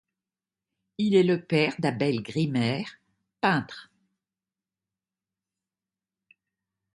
Il 0.97 1.13
est 1.13 1.21
le 1.21 1.39
père 1.45 1.75
d'Abel 1.77 2.23
Grimmer, 2.23 2.85
peintre. 3.39 3.91